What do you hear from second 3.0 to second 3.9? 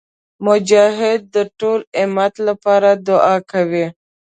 دعا کوي.